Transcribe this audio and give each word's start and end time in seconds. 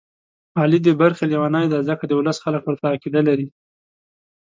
علي 0.59 0.79
د 0.83 0.89
برخې 1.01 1.23
لېونی 1.31 1.65
دی، 1.71 1.79
ځکه 1.89 2.03
د 2.05 2.11
ولس 2.19 2.37
خلک 2.43 2.61
ورته 2.65 2.85
عقیده 2.95 3.21
لري. 3.29 3.47